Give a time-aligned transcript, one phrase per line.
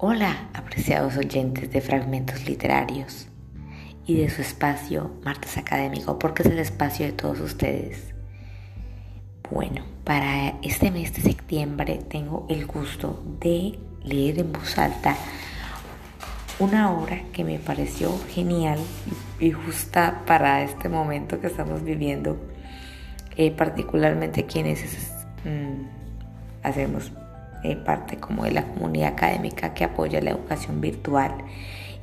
[0.00, 3.26] Hola, apreciados oyentes de Fragmentos Literarios
[4.06, 8.14] y de su espacio Martes Académico, porque es el espacio de todos ustedes.
[9.50, 15.16] Bueno, para este mes de septiembre tengo el gusto de leer en voz alta
[16.60, 18.78] una obra que me pareció genial
[19.40, 22.38] y justa para este momento que estamos viviendo,
[23.36, 24.80] eh, particularmente quienes
[25.44, 27.10] mm, hacemos
[27.64, 31.34] eh, parte como de la comunidad académica que apoya la educación virtual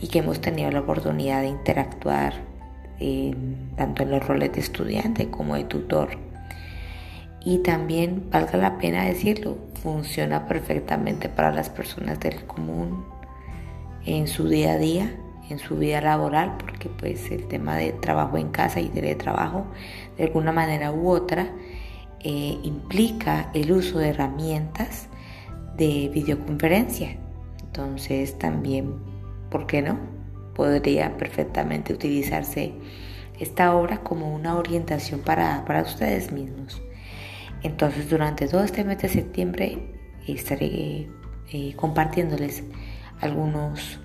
[0.00, 2.34] y que hemos tenido la oportunidad de interactuar
[3.00, 3.34] eh,
[3.76, 6.18] tanto en los roles de estudiante como de tutor.
[7.44, 13.04] Y también, valga la pena decirlo, funciona perfectamente para las personas del común
[14.06, 15.14] en su día a día,
[15.50, 19.66] en su vida laboral, porque pues el tema de trabajo en casa y teletrabajo,
[20.16, 21.48] de alguna manera u otra,
[22.20, 25.08] eh, implica el uso de herramientas
[25.76, 27.16] de videoconferencia.
[27.62, 28.94] Entonces también,
[29.50, 29.98] ¿por qué no?
[30.54, 32.72] Podría perfectamente utilizarse
[33.40, 36.80] esta obra como una orientación para, ustedes mismos.
[37.62, 39.78] Entonces durante todo este mes de septiembre
[40.26, 41.08] estaré
[41.52, 42.62] eh, compartiéndoles
[43.20, 43.98] algunos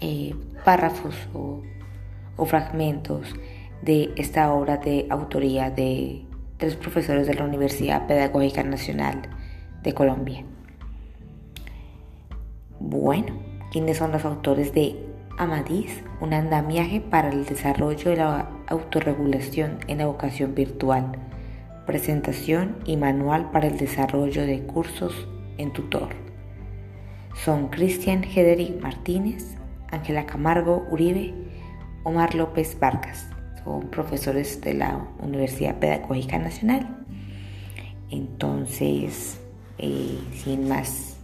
[0.00, 1.62] eh, párrafos o,
[2.36, 3.34] o, fragmentos
[3.82, 6.24] de esta obra de autoría de
[6.56, 9.22] tres profesores de la Universidad Pedagógica Nacional
[9.82, 10.44] de Colombia.
[12.78, 13.34] Bueno,
[13.70, 14.96] ¿quiénes son los autores de
[15.38, 16.02] Amadís?
[16.20, 21.12] Un andamiaje para el desarrollo de la autorregulación en la educación virtual.
[21.86, 26.10] Presentación y manual para el desarrollo de cursos en tutor.
[27.34, 29.56] Son Cristian Hederick Martínez,
[29.90, 31.34] Ángela Camargo Uribe,
[32.04, 33.28] Omar López Vargas.
[33.64, 37.04] Son profesores de la Universidad Pedagógica Nacional.
[38.10, 39.41] Entonces,
[39.82, 41.16] sin más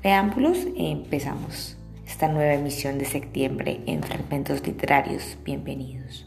[0.00, 5.36] preámbulos, empezamos esta nueva emisión de septiembre en Fragmentos Literarios.
[5.44, 6.26] Bienvenidos.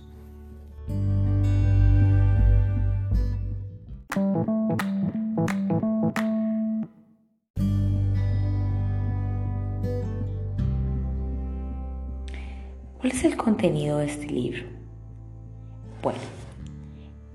[12.99, 14.82] ¿Cuál es el contenido de este libro?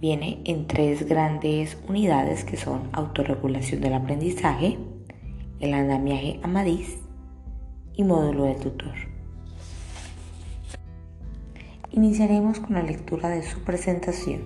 [0.00, 4.78] Viene en tres grandes unidades que son autorregulación del aprendizaje,
[5.59, 6.98] el andamiaje Amadís
[7.94, 8.94] y módulo de tutor.
[11.91, 14.42] Iniciaremos con la lectura de su presentación.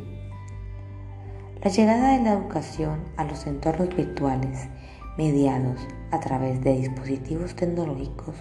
[1.63, 4.71] La llegada de la educación a los entornos virtuales
[5.19, 8.37] mediados a través de dispositivos tecnológicos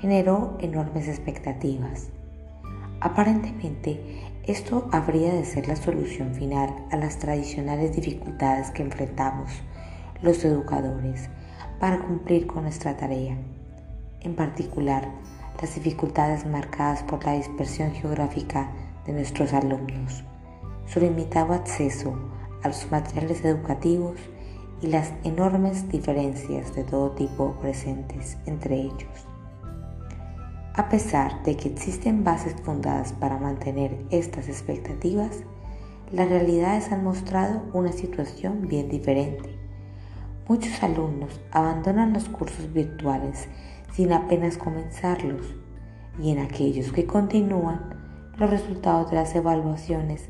[0.00, 2.08] generó enormes expectativas.
[3.02, 9.50] Aparentemente, esto habría de ser la solución final a las tradicionales dificultades que enfrentamos
[10.22, 11.28] los educadores
[11.78, 13.36] para cumplir con nuestra tarea,
[14.20, 15.08] en particular
[15.60, 18.70] las dificultades marcadas por la dispersión geográfica
[19.06, 20.24] de nuestros alumnos,
[20.86, 22.14] su limitado acceso
[22.62, 24.18] a los materiales educativos
[24.80, 29.29] y las enormes diferencias de todo tipo presentes entre ellos.
[30.74, 35.40] A pesar de que existen bases fundadas para mantener estas expectativas,
[36.12, 39.58] las realidades han mostrado una situación bien diferente.
[40.48, 43.48] Muchos alumnos abandonan los cursos virtuales
[43.92, 45.56] sin apenas comenzarlos
[46.22, 47.98] y en aquellos que continúan,
[48.36, 50.28] los resultados de las evaluaciones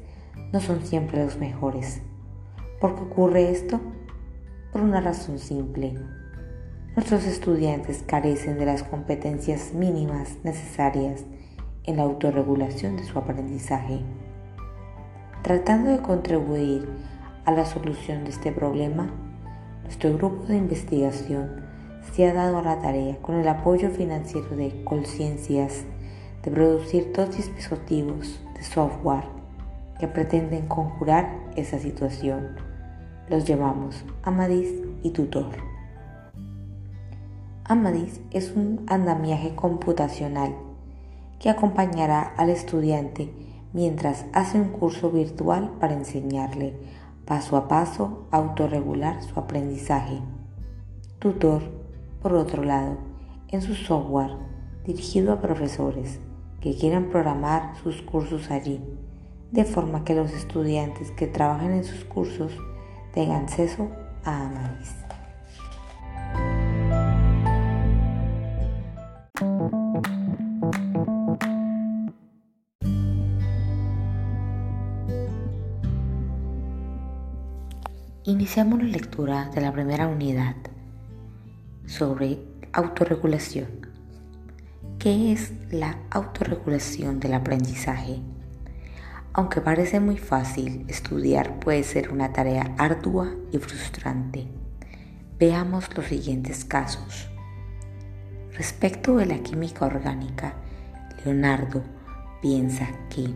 [0.53, 2.01] no son siempre los mejores.
[2.81, 3.79] ¿Por qué ocurre esto?
[4.73, 5.99] Por una razón simple
[6.97, 11.23] Nuestros estudiantes carecen de las competencias mínimas necesarias
[11.85, 14.01] en la autorregulación de su aprendizaje.
[15.43, 16.89] Tratando de contribuir
[17.45, 19.09] a la solución de este problema,
[19.85, 21.63] nuestro grupo de investigación
[22.13, 25.85] se ha dado a la tarea con el apoyo financiero de Colciencias
[26.43, 29.25] de producir dos dispositivos de software
[30.01, 32.57] que pretenden conjurar esa situación.
[33.29, 35.70] Los llamamos Amadis y Tutor.
[37.71, 40.57] Amadis es un andamiaje computacional
[41.39, 43.33] que acompañará al estudiante
[43.73, 46.75] mientras hace un curso virtual para enseñarle
[47.25, 50.19] paso a paso a autorregular su aprendizaje.
[51.21, 51.63] Tutor,
[52.21, 52.99] por otro lado,
[53.47, 54.33] en su software
[54.85, 56.19] dirigido a profesores
[56.61, 58.81] que quieran programar sus cursos allí,
[59.53, 62.51] de forma que los estudiantes que trabajan en sus cursos
[63.15, 63.87] tengan acceso
[64.25, 65.10] a Amadis.
[78.25, 80.55] Iniciamos la lectura de la primera unidad
[81.87, 82.39] sobre
[82.71, 83.89] Autorregulación.
[84.99, 88.19] ¿Qué es la autorregulación del aprendizaje?
[89.33, 94.47] Aunque parece muy fácil, estudiar puede ser una tarea ardua y frustrante.
[95.39, 97.31] Veamos los siguientes casos.
[98.53, 100.57] Respecto de la química orgánica,
[101.25, 101.83] Leonardo
[102.43, 103.35] piensa que,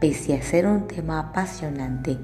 [0.00, 2.18] pese a ser un tema apasionante,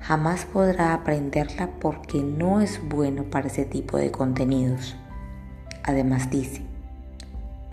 [0.00, 4.96] jamás podrá aprenderla porque no es bueno para ese tipo de contenidos.
[5.82, 6.62] Además dice,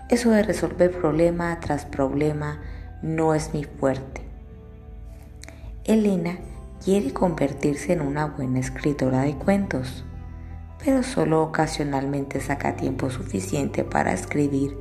[0.08, 2.60] eso de resolver problema tras problema
[3.02, 4.22] no es mi fuerte.
[5.84, 6.38] Elena
[6.84, 10.04] quiere convertirse en una buena escritora de cuentos
[10.86, 14.78] pero solo ocasionalmente saca tiempo suficiente para escribir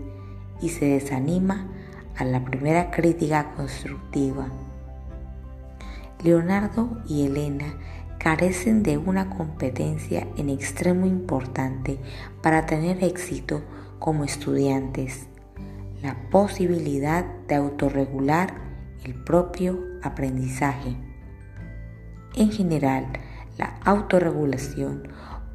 [0.61, 1.67] y se desanima
[2.15, 4.47] a la primera crítica constructiva.
[6.25, 7.75] Leonardo y Elena
[8.17, 11.99] carecen de una competencia en extremo importante
[12.41, 13.61] para tener éxito
[13.99, 15.27] como estudiantes,
[16.01, 18.55] la posibilidad de autorregular
[19.03, 20.97] el propio aprendizaje.
[22.35, 23.05] En general,
[23.59, 25.07] la autorregulación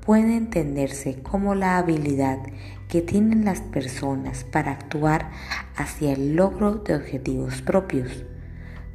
[0.06, 2.38] puede entenderse como la habilidad
[2.88, 5.31] que tienen las personas para actuar
[5.76, 8.25] hacia el logro de objetivos propios,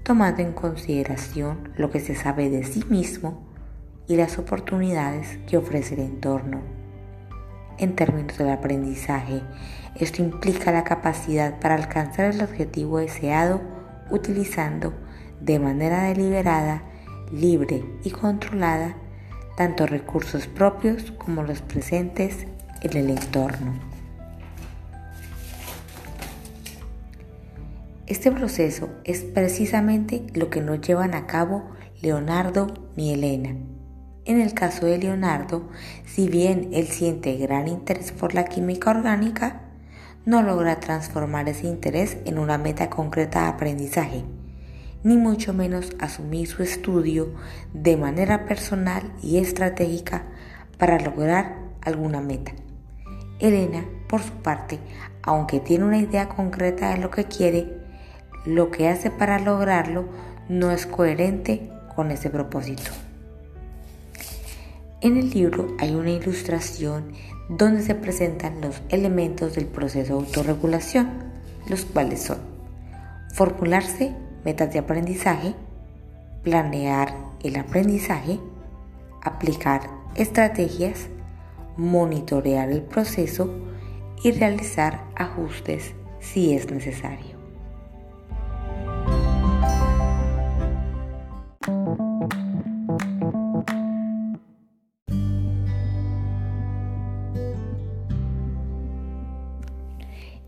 [0.06, 3.44] tomando en consideración lo que se sabe de sí mismo
[4.08, 6.62] y las oportunidades que ofrece el entorno.
[7.80, 9.42] En términos del aprendizaje,
[9.96, 13.62] esto implica la capacidad para alcanzar el objetivo deseado
[14.12, 14.94] utilizando
[15.42, 16.84] de manera deliberada,
[17.32, 18.96] libre y controlada
[19.58, 22.46] tanto recursos propios como los presentes
[22.82, 23.95] en el entorno.
[28.08, 31.72] Este proceso es precisamente lo que no llevan a cabo
[32.02, 33.56] Leonardo ni Elena.
[34.26, 35.70] En el caso de Leonardo,
[36.06, 39.62] si bien él siente gran interés por la química orgánica,
[40.26, 44.24] no logra transformar ese interés en una meta concreta de aprendizaje
[45.06, 47.32] ni mucho menos asumir su estudio
[47.76, 50.24] de manera personal y estratégica
[50.80, 52.54] para lograr alguna meta.
[53.38, 54.80] Elena, por su parte,
[55.22, 57.85] aunque tiene una idea concreta de lo que quiere,
[58.46, 60.06] lo que hace para lograrlo
[60.50, 62.92] no es coherente con ese propósito.
[65.02, 67.12] En el libro hay una ilustración
[67.50, 71.10] donde se presentan los elementos del proceso de autorregulación,
[71.68, 72.40] los cuales son
[73.34, 75.54] formularse metas de aprendizaje,
[76.44, 77.14] planear
[77.44, 78.40] el aprendizaje,
[79.22, 79.82] aplicar
[80.16, 81.08] estrategias,
[81.76, 83.50] monitorear el proceso
[84.24, 87.35] y realizar ajustes si es necesario.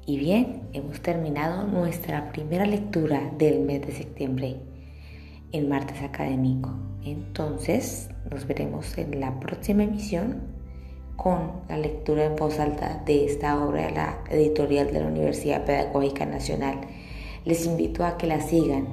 [0.10, 4.56] Y bien, hemos terminado nuestra primera lectura del mes de septiembre
[5.52, 6.70] en martes académico.
[7.04, 10.44] Entonces, nos veremos en la próxima emisión
[11.18, 15.66] con la lectura en voz alta de esta obra de la editorial de la Universidad
[15.66, 16.80] Pedagógica Nacional.
[17.44, 18.88] Les invito a que la sigan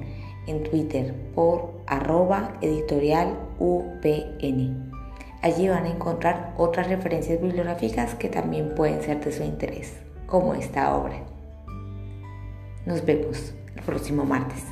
[0.48, 4.90] en Twitter por arroba editorial UPN.
[5.42, 10.54] Allí van a encontrar otras referencias bibliográficas que también pueden ser de su interés como
[10.54, 11.22] esta obra.
[12.86, 14.64] Nos vemos el próximo martes.